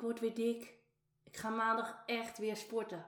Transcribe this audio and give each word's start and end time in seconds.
Ik 0.00 0.06
word 0.06 0.20
weer 0.20 0.34
dik. 0.34 0.74
Ik 1.24 1.36
ga 1.36 1.48
maandag 1.48 2.02
echt 2.06 2.38
weer 2.38 2.56
sporten. 2.56 3.06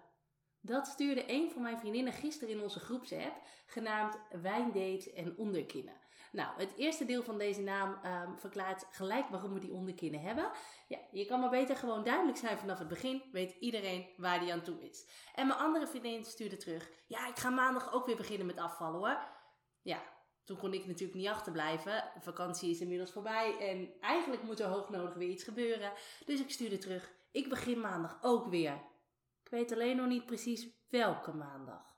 Dat 0.60 0.86
stuurde 0.86 1.24
een 1.26 1.50
van 1.50 1.62
mijn 1.62 1.78
vriendinnen 1.78 2.12
gisteren 2.12 2.54
in 2.54 2.60
onze 2.60 2.80
groepsapp, 2.80 3.42
genaamd 3.66 4.18
Wijndate 4.42 5.12
en 5.12 5.36
Onderkinnen. 5.36 6.00
Nou, 6.32 6.56
het 6.56 6.76
eerste 6.76 7.04
deel 7.04 7.22
van 7.22 7.38
deze 7.38 7.62
naam 7.62 7.98
um, 8.04 8.38
verklaart 8.38 8.86
gelijk 8.90 9.28
waarom 9.28 9.52
we 9.52 9.60
die 9.60 9.72
onderkinnen 9.72 10.20
hebben. 10.20 10.50
Ja, 10.88 10.98
je 11.10 11.24
kan 11.24 11.40
maar 11.40 11.50
beter 11.50 11.76
gewoon 11.76 12.04
duidelijk 12.04 12.38
zijn 12.38 12.58
vanaf 12.58 12.78
het 12.78 12.88
begin, 12.88 13.22
weet 13.32 13.56
iedereen 13.60 14.08
waar 14.16 14.40
die 14.40 14.52
aan 14.52 14.62
toe 14.62 14.80
is. 14.80 15.08
En 15.34 15.46
mijn 15.46 15.58
andere 15.58 15.86
vriendin 15.86 16.24
stuurde 16.24 16.56
terug, 16.56 16.90
ja, 17.06 17.28
ik 17.28 17.38
ga 17.38 17.50
maandag 17.50 17.92
ook 17.92 18.06
weer 18.06 18.16
beginnen 18.16 18.46
met 18.46 18.58
afvallen 18.58 18.98
hoor. 18.98 19.18
Ja, 19.82 20.02
toen 20.44 20.56
kon 20.56 20.74
ik 20.74 20.86
natuurlijk 20.86 21.18
niet 21.18 21.28
achterblijven. 21.28 22.10
Vakantie 22.20 22.70
is 22.70 22.80
inmiddels 22.80 23.12
voorbij 23.12 23.58
en 23.58 24.00
eigenlijk 24.00 24.42
moet 24.42 24.60
er 24.60 24.66
hoognodig 24.66 25.14
weer 25.14 25.28
iets 25.28 25.44
gebeuren. 25.44 25.92
Dus 26.26 26.40
ik 26.40 26.50
stuurde 26.50 26.78
terug, 26.78 27.12
ik 27.30 27.48
begin 27.48 27.80
maandag 27.80 28.18
ook 28.22 28.46
weer. 28.46 28.72
Ik 29.44 29.50
weet 29.50 29.72
alleen 29.72 29.96
nog 29.96 30.06
niet 30.06 30.26
precies 30.26 30.68
welke 30.88 31.32
maandag. 31.32 31.90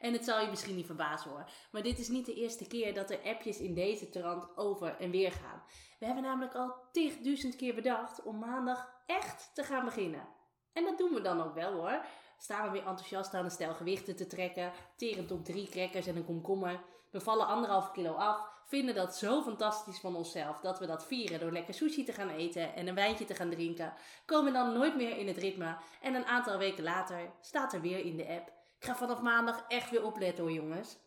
En 0.00 0.12
het 0.12 0.24
zal 0.24 0.40
je 0.40 0.50
misschien 0.50 0.76
niet 0.76 0.86
verbazen 0.86 1.30
hoor, 1.30 1.50
maar 1.70 1.82
dit 1.82 1.98
is 1.98 2.08
niet 2.08 2.26
de 2.26 2.34
eerste 2.34 2.66
keer 2.66 2.94
dat 2.94 3.10
er 3.10 3.22
appjes 3.24 3.58
in 3.58 3.74
deze 3.74 4.08
trant 4.08 4.56
over 4.56 4.96
en 4.96 5.10
weer 5.10 5.32
gaan. 5.32 5.62
We 5.98 6.06
hebben 6.06 6.24
namelijk 6.24 6.54
al 6.54 6.74
tigduizend 6.92 7.56
keer 7.56 7.74
bedacht 7.74 8.22
om 8.22 8.38
maandag 8.38 9.02
echt 9.06 9.50
te 9.54 9.62
gaan 9.62 9.84
beginnen. 9.84 10.28
En 10.72 10.84
dat 10.84 10.98
doen 10.98 11.14
we 11.14 11.20
dan 11.20 11.42
ook 11.42 11.54
wel 11.54 11.72
hoor. 11.72 12.04
Staan 12.38 12.64
we 12.64 12.70
weer 12.70 12.86
enthousiast 12.86 13.34
aan 13.34 13.44
een 13.44 13.50
stel 13.50 13.74
gewichten 13.74 14.16
te 14.16 14.26
trekken, 14.26 14.72
terend 14.96 15.30
op 15.30 15.44
drie 15.44 15.68
crackers 15.68 16.06
en 16.06 16.16
een 16.16 16.24
komkommer. 16.24 16.84
We 17.16 17.22
vallen 17.22 17.46
anderhalf 17.46 17.90
kilo 17.90 18.12
af, 18.12 18.48
vinden 18.64 18.94
dat 18.94 19.16
zo 19.16 19.42
fantastisch 19.42 20.00
van 20.00 20.16
onszelf 20.16 20.60
dat 20.60 20.78
we 20.78 20.86
dat 20.86 21.06
vieren 21.06 21.40
door 21.40 21.52
lekker 21.52 21.74
sushi 21.74 22.04
te 22.04 22.12
gaan 22.12 22.28
eten 22.28 22.74
en 22.74 22.86
een 22.86 22.94
wijntje 22.94 23.24
te 23.24 23.34
gaan 23.34 23.50
drinken. 23.50 23.92
Komen 24.26 24.52
dan 24.52 24.72
nooit 24.72 24.96
meer 24.96 25.16
in 25.16 25.26
het 25.26 25.36
ritme 25.36 25.76
en 26.00 26.14
een 26.14 26.26
aantal 26.26 26.58
weken 26.58 26.84
later 26.84 27.32
staat 27.40 27.72
er 27.72 27.80
weer 27.80 28.04
in 28.04 28.16
de 28.16 28.28
app 28.28 28.54
ik 28.78 28.84
ga 28.84 28.96
vanaf 28.96 29.20
maandag 29.20 29.64
echt 29.68 29.90
weer 29.90 30.04
opletten 30.04 30.44
hoor 30.44 30.52
jongens. 30.52 30.98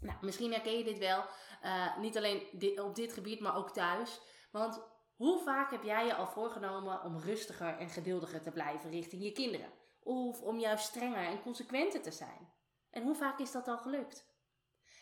Nou, 0.00 0.18
misschien 0.20 0.52
herken 0.52 0.78
je 0.78 0.84
dit 0.84 0.98
wel. 0.98 1.24
Uh, 1.64 1.98
niet 1.98 2.16
alleen 2.16 2.42
op 2.82 2.94
dit 2.94 3.12
gebied, 3.12 3.40
maar 3.40 3.56
ook 3.56 3.70
thuis. 3.70 4.20
Want 4.50 4.82
hoe 5.16 5.42
vaak 5.42 5.70
heb 5.70 5.82
jij 5.82 6.06
je 6.06 6.14
al 6.14 6.26
voorgenomen 6.26 7.02
om 7.02 7.18
rustiger 7.18 7.78
en 7.78 7.88
geduldiger 7.88 8.42
te 8.42 8.50
blijven 8.50 8.90
richting 8.90 9.22
je 9.22 9.32
kinderen? 9.32 9.70
Of 10.02 10.42
om 10.42 10.58
juist 10.58 10.86
strenger 10.86 11.26
en 11.26 11.42
consequenter 11.42 12.02
te 12.02 12.10
zijn? 12.10 12.52
En 12.90 13.02
hoe 13.02 13.14
vaak 13.14 13.38
is 13.38 13.52
dat 13.52 13.68
al 13.68 13.78
gelukt? 13.78 14.35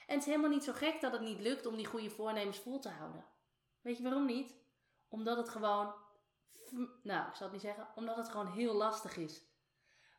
En 0.06 0.14
het 0.14 0.20
is 0.20 0.26
helemaal 0.26 0.50
niet 0.50 0.64
zo 0.64 0.72
gek 0.72 1.00
dat 1.00 1.12
het 1.12 1.20
niet 1.20 1.40
lukt 1.40 1.66
om 1.66 1.76
die 1.76 1.86
goede 1.86 2.10
voornemens 2.10 2.58
vol 2.58 2.78
te 2.78 2.88
houden. 2.88 3.24
Weet 3.80 3.96
je 3.96 4.02
waarom 4.02 4.26
niet? 4.26 4.56
Omdat 5.08 5.36
het 5.36 5.48
gewoon, 5.48 5.94
nou, 7.02 7.28
ik 7.28 7.34
zal 7.34 7.46
het 7.46 7.52
niet 7.52 7.60
zeggen, 7.60 7.88
omdat 7.94 8.16
het 8.16 8.28
gewoon 8.28 8.52
heel 8.52 8.74
lastig 8.74 9.16
is. 9.16 9.42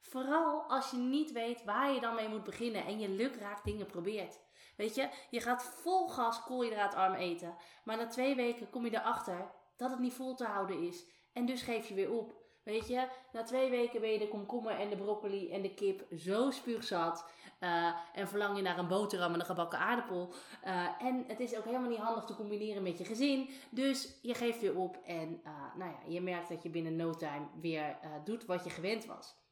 Vooral 0.01 0.63
als 0.63 0.91
je 0.91 0.97
niet 0.97 1.31
weet 1.31 1.63
waar 1.63 1.91
je 1.91 2.00
dan 2.00 2.16
mee 2.16 2.28
moet 2.28 2.44
beginnen 2.44 2.85
en 2.85 3.00
je 3.00 3.09
lukraak 3.09 3.63
dingen 3.63 3.85
probeert. 3.85 4.40
Weet 4.78 4.95
je, 4.95 5.09
je 5.29 5.41
gaat 5.41 5.63
vol 5.63 6.07
gas 6.07 6.44
koolhydraatarm 6.44 7.13
eten, 7.13 7.56
maar 7.84 7.97
na 7.97 8.07
twee 8.07 8.35
weken 8.35 8.69
kom 8.69 8.85
je 8.85 8.94
erachter 8.94 9.51
dat 9.78 9.90
het 9.90 10.00
niet 10.00 10.13
vol 10.13 10.35
te 10.35 10.45
houden 10.45 10.81
is. 10.81 11.06
En 11.34 11.45
dus 11.45 11.62
geef 11.62 11.88
je 11.88 11.94
weer 11.94 12.12
op. 12.12 12.44
Weet 12.63 12.88
je, 12.88 13.07
na 13.31 13.44
twee 13.44 13.69
weken 13.69 14.01
ben 14.01 14.12
je 14.12 14.19
de 14.19 14.28
komkommer 14.28 14.79
en 14.79 14.90
de 14.90 14.95
broccoli 14.95 15.51
en 15.51 15.62
de 15.62 15.74
kip 15.74 16.06
zo 16.18 16.51
spuugzat. 16.51 17.29
Uh, 17.65 17.93
en 18.13 18.27
verlang 18.27 18.55
je 18.55 18.61
naar 18.61 18.77
een 18.77 18.87
boterham 18.87 19.33
en 19.33 19.39
een 19.39 19.45
gebakken 19.45 19.79
aardappel. 19.79 20.33
Uh, 20.65 20.87
en 20.99 21.23
het 21.27 21.39
is 21.39 21.57
ook 21.57 21.65
helemaal 21.65 21.89
niet 21.89 21.99
handig 21.99 22.23
te 22.23 22.35
combineren 22.35 22.83
met 22.83 22.97
je 22.97 23.05
gezin. 23.05 23.49
Dus 23.69 24.19
je 24.21 24.33
geeft 24.33 24.61
weer 24.61 24.77
op 24.77 24.97
en 25.05 25.41
uh, 25.43 25.75
nou 25.75 25.91
ja, 25.91 25.99
je 26.07 26.21
merkt 26.21 26.49
dat 26.49 26.63
je 26.63 26.69
binnen 26.69 26.95
no 26.95 27.13
time 27.13 27.47
weer 27.61 27.97
doet 28.23 28.45
wat 28.45 28.63
je 28.63 28.69
gewend 28.69 29.05
was. 29.05 29.43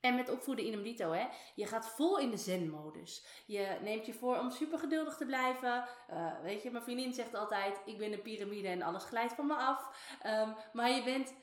En 0.00 0.14
met 0.14 0.30
opvoeden 0.30 0.64
in 0.64 0.72
een 0.72 0.82
dito, 0.82 1.10
hè. 1.10 1.26
Je 1.54 1.66
gaat 1.66 1.88
vol 1.88 2.18
in 2.18 2.30
de 2.30 2.36
zen-modus. 2.36 3.26
Je 3.46 3.78
neemt 3.82 4.06
je 4.06 4.12
voor 4.12 4.38
om 4.38 4.50
super 4.50 4.78
geduldig 4.78 5.16
te 5.16 5.26
blijven. 5.26 5.84
Weet 6.42 6.62
je, 6.62 6.70
mijn 6.70 6.84
vriendin 6.84 7.12
zegt 7.12 7.34
altijd: 7.34 7.80
Ik 7.84 7.98
ben 7.98 8.12
een 8.12 8.22
piramide 8.22 8.68
en 8.68 8.82
alles 8.82 9.04
glijdt 9.04 9.32
van 9.32 9.46
me 9.46 9.54
af. 9.54 9.88
Um, 10.26 10.54
maar 10.72 10.90
je 10.90 11.02
bent 11.02 11.34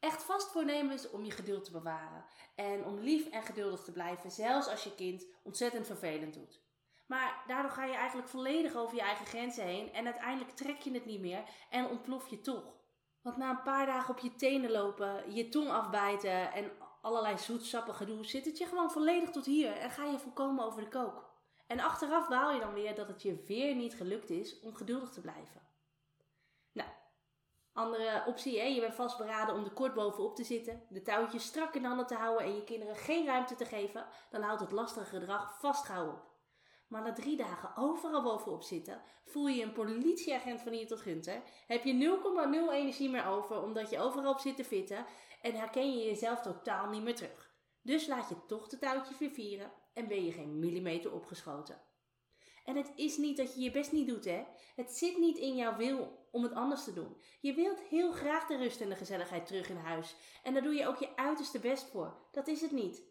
echt 0.00 0.22
vast 0.22 0.50
voornemens 0.50 1.10
om 1.10 1.24
je 1.24 1.30
geduld 1.30 1.64
te 1.64 1.70
bewaren. 1.70 2.24
En 2.54 2.84
om 2.84 2.98
lief 2.98 3.26
en 3.26 3.42
geduldig 3.42 3.80
te 3.80 3.92
blijven, 3.92 4.30
zelfs 4.30 4.68
als 4.68 4.84
je 4.84 4.94
kind 4.94 5.26
ontzettend 5.42 5.86
vervelend 5.86 6.34
doet. 6.34 6.60
Maar 7.06 7.42
daardoor 7.46 7.70
ga 7.70 7.84
je 7.84 7.94
eigenlijk 7.94 8.28
volledig 8.28 8.74
over 8.74 8.96
je 8.96 9.02
eigen 9.02 9.26
grenzen 9.26 9.64
heen. 9.64 9.92
En 9.92 10.04
uiteindelijk 10.04 10.56
trek 10.56 10.80
je 10.80 10.92
het 10.92 11.06
niet 11.06 11.20
meer 11.20 11.42
en 11.70 11.86
ontplof 11.86 12.28
je 12.28 12.40
toch. 12.40 12.76
Want 13.22 13.36
na 13.36 13.50
een 13.50 13.62
paar 13.62 13.86
dagen 13.86 14.14
op 14.14 14.20
je 14.20 14.34
tenen 14.34 14.70
lopen, 14.70 15.34
je 15.34 15.48
tong 15.48 15.68
afbijten 15.70 16.52
en 16.52 16.70
allerlei 17.02 17.38
zoetsappig 17.38 17.96
gedoe, 17.96 18.24
zit 18.24 18.44
het 18.44 18.58
je 18.58 18.66
gewoon 18.66 18.90
volledig 18.90 19.30
tot 19.30 19.44
hier 19.44 19.72
en 19.72 19.90
ga 19.90 20.04
je 20.04 20.18
volkomen 20.18 20.64
over 20.64 20.80
de 20.80 20.88
kook. 20.88 21.28
En 21.66 21.80
achteraf 21.80 22.28
baal 22.28 22.52
je 22.52 22.60
dan 22.60 22.74
weer 22.74 22.94
dat 22.94 23.08
het 23.08 23.22
je 23.22 23.44
weer 23.46 23.74
niet 23.74 23.94
gelukt 23.94 24.30
is 24.30 24.60
om 24.60 24.74
geduldig 24.74 25.10
te 25.10 25.20
blijven. 25.20 25.66
Andere 27.78 28.24
optie, 28.26 28.58
hè? 28.58 28.64
je 28.64 28.80
bent 28.80 28.94
vastberaden 28.94 29.54
om 29.54 29.64
er 29.64 29.70
kort 29.70 29.94
bovenop 29.94 30.36
te 30.36 30.44
zitten, 30.44 30.82
de 30.88 31.02
touwtjes 31.02 31.44
strak 31.44 31.74
in 31.74 31.84
handen 31.84 32.06
te 32.06 32.14
houden 32.14 32.46
en 32.46 32.54
je 32.54 32.64
kinderen 32.64 32.96
geen 32.96 33.26
ruimte 33.26 33.54
te 33.54 33.64
geven, 33.64 34.06
dan 34.30 34.42
houdt 34.42 34.60
het 34.60 34.70
lastige 34.72 35.06
gedrag 35.06 35.58
vast 35.60 35.84
gauw 35.84 36.08
op. 36.08 36.26
Maar 36.88 37.02
na 37.02 37.12
drie 37.12 37.36
dagen 37.36 37.76
overal 37.76 38.22
bovenop 38.22 38.62
zitten, 38.62 39.02
voel 39.24 39.46
je 39.46 39.62
een 39.62 39.72
politieagent 39.72 40.60
van 40.60 40.72
hier 40.72 40.86
tot 40.86 41.00
Gunter. 41.00 41.42
Heb 41.66 41.84
je 41.84 42.20
0,0 42.68 42.72
energie 42.72 43.10
meer 43.10 43.26
over 43.26 43.62
omdat 43.62 43.90
je 43.90 44.00
overal 44.00 44.32
op 44.32 44.38
zit 44.38 44.56
te 44.56 44.64
fitten 44.64 45.06
en 45.42 45.54
herken 45.54 45.98
je 45.98 46.04
jezelf 46.04 46.40
totaal 46.40 46.88
niet 46.88 47.02
meer 47.02 47.16
terug. 47.16 47.54
Dus 47.82 48.06
laat 48.06 48.28
je 48.28 48.46
toch 48.46 48.68
de 48.68 48.78
touwtje 48.78 49.14
weer 49.18 49.30
vieren 49.30 49.72
en 49.92 50.08
ben 50.08 50.24
je 50.24 50.32
geen 50.32 50.58
millimeter 50.58 51.12
opgeschoten. 51.12 51.80
En 52.68 52.76
het 52.76 52.92
is 52.94 53.16
niet 53.16 53.36
dat 53.36 53.54
je 53.54 53.60
je 53.60 53.70
best 53.70 53.92
niet 53.92 54.08
doet, 54.08 54.24
hè? 54.24 54.44
Het 54.76 54.92
zit 54.92 55.18
niet 55.18 55.36
in 55.36 55.56
jouw 55.56 55.76
wil 55.76 56.28
om 56.30 56.42
het 56.42 56.52
anders 56.52 56.84
te 56.84 56.92
doen. 56.92 57.16
Je 57.40 57.54
wilt 57.54 57.80
heel 57.80 58.12
graag 58.12 58.46
de 58.46 58.56
rust 58.56 58.80
en 58.80 58.88
de 58.88 58.94
gezelligheid 58.94 59.46
terug 59.46 59.68
in 59.68 59.76
huis. 59.76 60.16
En 60.42 60.52
daar 60.52 60.62
doe 60.62 60.74
je 60.74 60.86
ook 60.86 60.96
je 60.96 61.16
uiterste 61.16 61.58
best 61.58 61.90
voor. 61.90 62.28
Dat 62.32 62.46
is 62.46 62.60
het 62.60 62.70
niet. 62.70 63.02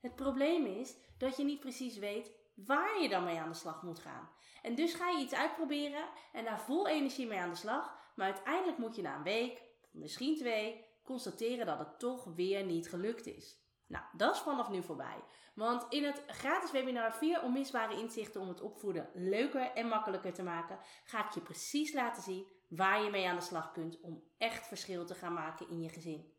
Het 0.00 0.14
probleem 0.14 0.66
is 0.66 0.96
dat 1.18 1.36
je 1.36 1.44
niet 1.44 1.60
precies 1.60 1.98
weet 1.98 2.32
waar 2.54 3.02
je 3.02 3.08
dan 3.08 3.24
mee 3.24 3.38
aan 3.38 3.48
de 3.48 3.54
slag 3.54 3.82
moet 3.82 3.98
gaan. 3.98 4.30
En 4.62 4.74
dus 4.74 4.94
ga 4.94 5.08
je 5.10 5.22
iets 5.24 5.34
uitproberen 5.34 6.08
en 6.32 6.44
daar 6.44 6.60
vol 6.60 6.88
energie 6.88 7.26
mee 7.26 7.38
aan 7.38 7.50
de 7.50 7.56
slag. 7.56 8.12
Maar 8.16 8.32
uiteindelijk 8.32 8.78
moet 8.78 8.96
je 8.96 9.02
na 9.02 9.16
een 9.16 9.22
week, 9.22 9.62
misschien 9.90 10.36
twee, 10.36 10.84
constateren 11.04 11.66
dat 11.66 11.78
het 11.78 11.98
toch 11.98 12.24
weer 12.24 12.64
niet 12.64 12.88
gelukt 12.88 13.26
is. 13.26 13.59
Nou, 13.90 14.04
dat 14.12 14.34
is 14.34 14.40
vanaf 14.40 14.68
nu 14.68 14.82
voorbij. 14.82 15.24
Want 15.54 15.86
in 15.88 16.04
het 16.04 16.22
gratis 16.26 16.70
webinar 16.70 17.14
4 17.14 17.42
onmisbare 17.42 17.98
inzichten 17.98 18.40
om 18.40 18.48
het 18.48 18.60
opvoeden 18.60 19.10
leuker 19.14 19.72
en 19.72 19.88
makkelijker 19.88 20.32
te 20.32 20.42
maken, 20.42 20.78
ga 21.04 21.26
ik 21.26 21.30
je 21.30 21.40
precies 21.40 21.92
laten 21.92 22.22
zien 22.22 22.46
waar 22.68 23.02
je 23.02 23.10
mee 23.10 23.28
aan 23.28 23.36
de 23.36 23.42
slag 23.42 23.72
kunt 23.72 24.00
om 24.00 24.22
echt 24.38 24.66
verschil 24.66 25.06
te 25.06 25.14
gaan 25.14 25.32
maken 25.32 25.68
in 25.68 25.82
je 25.82 25.88
gezin. 25.88 26.32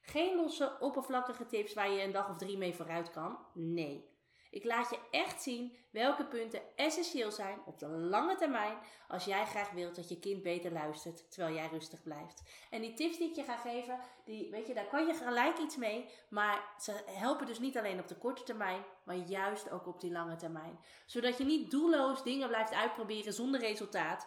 Geen 0.00 0.36
losse, 0.36 0.76
oppervlakkige 0.80 1.46
tips 1.46 1.74
waar 1.74 1.90
je 1.90 2.02
een 2.02 2.12
dag 2.12 2.28
of 2.28 2.36
drie 2.36 2.58
mee 2.58 2.74
vooruit 2.74 3.10
kan. 3.10 3.38
Nee. 3.54 4.15
Ik 4.56 4.64
laat 4.64 4.90
je 4.90 4.98
echt 5.10 5.42
zien 5.42 5.76
welke 5.90 6.24
punten 6.24 6.60
essentieel 6.76 7.30
zijn 7.30 7.58
op 7.66 7.78
de 7.78 7.88
lange 7.88 8.34
termijn 8.34 8.78
als 9.08 9.24
jij 9.24 9.46
graag 9.46 9.70
wilt 9.70 9.96
dat 9.96 10.08
je 10.08 10.18
kind 10.18 10.42
beter 10.42 10.72
luistert 10.72 11.30
terwijl 11.30 11.54
jij 11.54 11.68
rustig 11.68 12.02
blijft. 12.02 12.42
En 12.70 12.80
die 12.80 12.94
tips 12.94 13.18
die 13.18 13.28
ik 13.28 13.36
je 13.36 13.42
ga 13.42 13.56
geven, 13.56 13.98
die, 14.24 14.50
weet 14.50 14.66
je, 14.66 14.74
daar 14.74 14.86
kan 14.86 15.06
je 15.06 15.14
gelijk 15.14 15.58
iets 15.58 15.76
mee, 15.76 16.08
maar 16.28 16.74
ze 16.78 17.02
helpen 17.06 17.46
dus 17.46 17.58
niet 17.58 17.78
alleen 17.78 18.00
op 18.00 18.08
de 18.08 18.16
korte 18.16 18.42
termijn, 18.42 18.84
maar 19.04 19.16
juist 19.16 19.70
ook 19.70 19.86
op 19.86 20.00
die 20.00 20.12
lange 20.12 20.36
termijn. 20.36 20.78
Zodat 21.06 21.38
je 21.38 21.44
niet 21.44 21.70
doelloos 21.70 22.22
dingen 22.22 22.48
blijft 22.48 22.72
uitproberen 22.72 23.32
zonder 23.32 23.60
resultaat. 23.60 24.26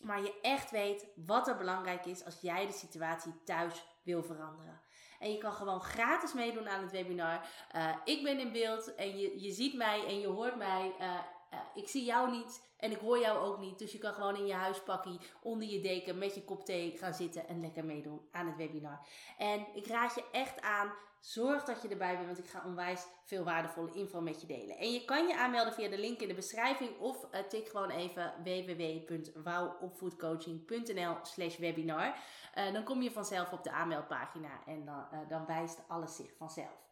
maar 0.00 0.22
je 0.22 0.40
echt 0.42 0.70
weet 0.70 1.06
wat 1.26 1.48
er 1.48 1.56
belangrijk 1.56 2.06
is 2.06 2.24
als 2.24 2.40
jij 2.40 2.66
de 2.66 2.72
situatie 2.72 3.42
thuis 3.44 3.84
wil 4.02 4.22
veranderen. 4.22 4.80
En 5.18 5.32
je 5.32 5.38
kan 5.38 5.52
gewoon 5.52 5.80
gratis 5.80 6.32
meedoen 6.32 6.68
aan 6.68 6.82
het 6.82 6.90
webinar. 6.90 7.40
Uh, 7.76 7.94
ik 8.04 8.22
ben 8.22 8.38
in 8.38 8.52
beeld 8.52 8.94
en 8.94 9.18
je, 9.18 9.40
je 9.40 9.50
ziet 9.50 9.74
mij 9.74 10.06
en 10.06 10.20
je 10.20 10.26
hoort 10.26 10.56
mij. 10.56 10.94
Uh, 11.00 11.14
uh, 11.52 11.58
ik 11.74 11.88
zie 11.88 12.04
jou 12.04 12.30
niet 12.30 12.66
en 12.78 12.90
ik 12.90 12.98
hoor 12.98 13.18
jou 13.18 13.38
ook 13.38 13.58
niet. 13.58 13.78
Dus 13.78 13.92
je 13.92 13.98
kan 13.98 14.12
gewoon 14.12 14.36
in 14.36 14.46
je 14.46 14.54
huispakkie 14.54 15.20
onder 15.42 15.68
je 15.68 15.80
deken 15.80 16.18
met 16.18 16.34
je 16.34 16.44
kop 16.44 16.64
thee 16.64 16.96
gaan 16.96 17.14
zitten 17.14 17.48
en 17.48 17.60
lekker 17.60 17.84
meedoen 17.84 18.20
aan 18.32 18.46
het 18.46 18.56
webinar. 18.56 19.06
En 19.38 19.66
ik 19.74 19.86
raad 19.86 20.14
je 20.14 20.24
echt 20.32 20.60
aan, 20.60 20.92
zorg 21.20 21.64
dat 21.64 21.82
je 21.82 21.88
erbij 21.88 22.14
bent, 22.14 22.26
want 22.26 22.38
ik 22.38 22.48
ga 22.48 22.62
onwijs 22.66 23.06
veel 23.24 23.44
waardevolle 23.44 23.94
info 23.94 24.20
met 24.20 24.40
je 24.40 24.46
delen. 24.46 24.76
En 24.76 24.92
je 24.92 25.04
kan 25.04 25.26
je 25.26 25.36
aanmelden 25.36 25.72
via 25.72 25.88
de 25.88 25.98
link 25.98 26.20
in 26.20 26.28
de 26.28 26.34
beschrijving 26.34 26.98
of 26.98 27.26
uh, 27.34 27.40
tik 27.40 27.68
gewoon 27.68 27.90
even 27.90 28.34
www.wouwopvoedcoaching.nl 28.44 31.16
slash 31.22 31.56
webinar. 31.56 32.14
Uh, 32.54 32.72
dan 32.72 32.84
kom 32.84 33.02
je 33.02 33.10
vanzelf 33.10 33.52
op 33.52 33.62
de 33.62 33.70
aanmeldpagina 33.70 34.64
en 34.66 34.84
dan, 34.84 35.06
dan 35.28 35.46
wijst 35.46 35.82
alles 35.88 36.16
zich 36.16 36.36
vanzelf. 36.36 36.86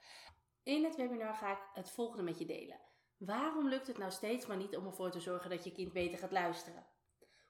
In 0.62 0.84
het 0.84 0.96
webinar 0.96 1.34
ga 1.34 1.52
ik 1.52 1.58
het 1.74 1.90
volgende 1.90 2.22
met 2.22 2.38
je 2.38 2.46
delen. 2.46 2.84
Waarom 3.18 3.68
lukt 3.68 3.86
het 3.86 3.98
nou 3.98 4.10
steeds 4.10 4.46
maar 4.46 4.56
niet 4.56 4.76
om 4.76 4.86
ervoor 4.86 5.10
te 5.10 5.20
zorgen 5.20 5.50
dat 5.50 5.64
je 5.64 5.72
kind 5.72 5.92
beter 5.92 6.18
gaat 6.18 6.32
luisteren? 6.32 6.86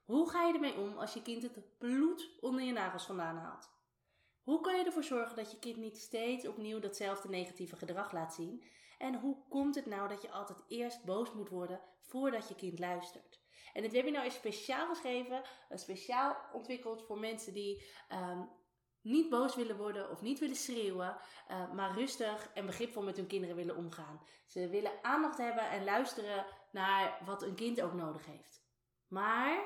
Hoe 0.05 0.31
ga 0.31 0.47
je 0.47 0.55
ermee 0.55 0.77
om 0.77 0.99
als 0.99 1.15
je 1.15 1.23
kind 1.23 1.43
het 1.43 1.79
bloed 1.79 2.39
onder 2.41 2.63
je 2.63 2.73
nagels 2.73 3.07
vandaan 3.07 3.37
haalt? 3.37 3.71
Hoe 4.43 4.61
kan 4.61 4.77
je 4.79 4.85
ervoor 4.85 5.05
zorgen 5.05 5.37
dat 5.37 5.51
je 5.51 5.59
kind 5.59 5.77
niet 5.77 5.99
steeds 5.99 6.47
opnieuw 6.47 6.79
datzelfde 6.79 7.29
negatieve 7.29 7.77
gedrag 7.77 8.13
laat 8.13 8.35
zien? 8.35 8.65
En 8.99 9.15
hoe 9.21 9.37
komt 9.49 9.75
het 9.75 9.87
nou 9.87 10.09
dat 10.09 10.23
je 10.23 10.31
altijd 10.31 10.65
eerst 10.69 11.05
boos 11.05 11.33
moet 11.33 11.49
worden 11.49 11.81
voordat 12.01 12.49
je 12.49 12.55
kind 12.55 12.79
luistert? 12.79 13.41
En 13.73 13.83
het 13.83 13.93
webinar 13.93 14.27
is 14.27 14.35
speciaal 14.35 14.89
geschreven, 14.89 15.43
speciaal 15.71 16.37
ontwikkeld 16.53 17.03
voor 17.03 17.19
mensen 17.19 17.55
die 17.55 17.85
um, 18.13 18.49
niet 19.07 19.29
boos 19.29 19.55
willen 19.55 19.77
worden 19.77 20.11
of 20.11 20.23
niet 20.23 20.39
willen 20.39 20.57
schreeuwen, 20.57 21.17
uh, 21.51 21.73
maar 21.73 21.95
rustig 21.95 22.51
en 22.55 22.67
begripvol 22.67 23.03
met 23.03 23.17
hun 23.17 23.27
kinderen 23.27 23.57
willen 23.57 23.77
omgaan. 23.77 24.21
Ze 24.47 24.69
willen 24.69 24.93
aandacht 25.03 25.39
hebben 25.39 25.71
en 25.71 25.85
luisteren 25.85 26.47
naar 26.71 27.19
wat 27.25 27.43
een 27.43 27.55
kind 27.55 27.83
ook 27.83 27.93
nodig 27.93 28.27
heeft. 28.27 28.65
Maar 29.09 29.65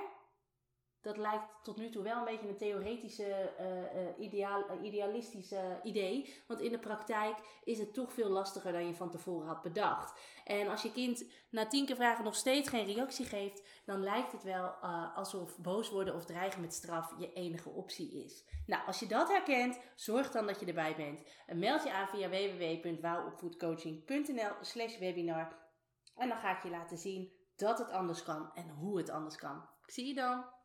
dat 1.02 1.16
lijkt 1.16 1.44
tot 1.62 1.76
nu 1.76 1.90
toe 1.90 2.02
wel 2.02 2.16
een 2.16 2.24
beetje 2.24 2.48
een 2.48 2.56
theoretische, 2.56 3.52
uh, 3.60 4.24
ideaal, 4.24 4.64
uh, 4.70 4.82
idealistische 4.82 5.80
idee. 5.82 6.34
Want 6.46 6.60
in 6.60 6.70
de 6.70 6.78
praktijk 6.78 7.36
is 7.64 7.78
het 7.78 7.94
toch 7.94 8.12
veel 8.12 8.28
lastiger 8.28 8.72
dan 8.72 8.86
je 8.86 8.94
van 8.94 9.10
tevoren 9.10 9.46
had 9.46 9.62
bedacht. 9.62 10.20
En 10.44 10.68
als 10.68 10.82
je 10.82 10.92
kind 10.92 11.24
na 11.50 11.66
tien 11.66 11.86
keer 11.86 11.96
vragen 11.96 12.24
nog 12.24 12.34
steeds 12.34 12.68
geen 12.68 12.84
reactie 12.84 13.26
geeft, 13.26 13.62
dan 13.84 14.02
lijkt 14.02 14.32
het 14.32 14.42
wel 14.42 14.66
alsof 15.14 15.58
boos 15.58 15.90
worden 15.90 16.14
of 16.14 16.24
dreigen 16.24 16.60
met 16.60 16.74
straf 16.74 17.14
je 17.18 17.32
enige 17.32 17.68
optie 17.68 18.24
is. 18.24 18.44
Nou, 18.66 18.86
als 18.86 19.00
je 19.00 19.06
dat 19.06 19.28
herkent, 19.28 19.80
zorg 19.94 20.30
dan 20.30 20.46
dat 20.46 20.60
je 20.60 20.66
erbij 20.66 20.96
bent. 20.96 21.22
meld 21.46 21.82
je 21.82 21.92
aan 21.92 22.08
via 22.08 22.28
www.wouwopvoedcoaching.nl 22.28 24.52
slash 24.60 24.98
webinar. 24.98 25.58
En 26.16 26.28
dan 26.28 26.38
ga 26.38 26.56
ik 26.56 26.62
je 26.62 26.70
laten 26.70 26.98
zien 26.98 27.32
dat 27.56 27.78
het 27.78 27.90
anders 27.90 28.22
kan 28.22 28.50
en 28.54 28.68
hoe 28.68 28.98
het 28.98 29.10
anders 29.10 29.36
kan. 29.36 29.68
Ik 29.86 29.90
zie 29.90 30.06
je 30.06 30.14
dan! 30.14 30.59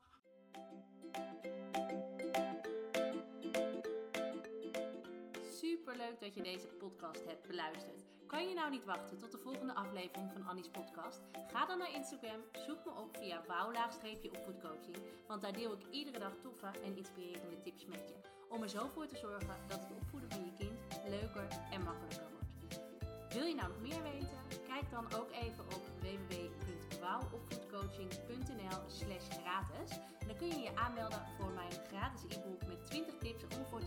Superleuk 5.96 6.20
dat 6.20 6.36
je 6.36 6.44
deze 6.44 6.68
podcast 6.68 7.26
hebt 7.26 7.48
beluisterd. 7.48 8.04
Kan 8.28 8.48
je 8.48 8.56
nou 8.56 8.70
niet 8.70 8.86
wachten 8.86 9.18
tot 9.18 9.32
de 9.32 9.38
volgende 9.38 9.74
aflevering 9.74 10.32
van 10.32 10.48
Annie's 10.48 10.70
podcast? 10.70 11.22
Ga 11.48 11.66
dan 11.66 11.78
naar 11.78 11.94
Instagram, 11.94 12.42
zoek 12.68 12.86
me 12.86 12.92
op 12.92 13.18
via 13.18 13.44
wouwlaagstreepje-opvoedcoaching, 13.48 14.98
want 15.28 15.42
daar 15.42 15.54
deel 15.54 15.74
ik 15.74 15.88
iedere 15.92 16.20
dag 16.20 16.34
toffe 16.42 16.72
en 16.84 16.98
inspirerende 16.98 17.62
tips 17.62 17.86
met 17.86 18.10
je. 18.10 18.16
Om 18.50 18.62
er 18.62 18.70
zo 18.70 18.88
voor 18.88 19.08
te 19.08 19.18
zorgen 19.18 19.58
dat 19.68 19.80
het 19.80 19.92
opvoeden 19.92 20.32
van 20.32 20.46
je 20.46 20.54
kind 20.58 20.80
leuker 21.08 21.48
en 21.72 21.84
makkelijker 21.84 22.30
wordt. 22.32 22.46
Wil 23.34 23.46
je 23.46 23.56
nou 23.56 23.68
nog 23.68 23.82
meer 23.82 24.04
weten? 24.04 24.38
Kijk 24.68 24.92
dan 24.92 25.14
ook 25.14 25.32
even 25.32 25.66
op 25.66 25.82
www.wouwopvoedcoaching.nl 26.02 28.84
slash 28.88 29.30
gratis. 29.30 29.90
Dan 30.28 30.38
kun 30.38 30.48
je 30.48 30.60
je 30.60 30.76
aanmelden 30.76 31.26
voor 31.38 31.52
mijn 31.52 31.72
gratis 31.72 32.24
e-book 32.24 32.66
met 32.68 32.86
20 32.86 33.18
tips 33.18 33.44
om 33.44 33.50
ervoor 33.60 33.82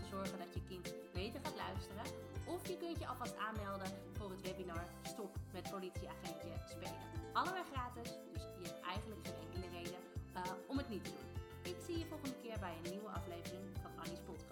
je 2.99 3.07
alvast 3.07 3.37
aanmelden 3.37 3.91
voor 4.13 4.29
het 4.29 4.41
webinar 4.41 4.85
Stop 5.01 5.35
met 5.53 5.69
politieagentje 5.71 6.51
spelen. 6.69 7.01
Allebei 7.33 7.63
gratis, 7.71 8.09
dus 8.33 8.43
je 8.59 8.63
hebt 8.67 8.81
eigenlijk 8.85 9.27
geen 9.27 9.39
enkele 9.45 9.67
reden 9.77 9.99
uh, 10.35 10.41
om 10.67 10.77
het 10.77 10.89
niet 10.89 11.03
te 11.03 11.09
doen. 11.09 11.29
Ik 11.71 11.77
zie 11.85 11.97
je 11.97 12.05
volgende 12.05 12.35
keer 12.41 12.59
bij 12.59 12.73
een 12.83 12.91
nieuwe 12.91 13.09
aflevering 13.09 13.65
van 13.81 13.91
Annie's 14.03 14.19
podcast. 14.25 14.48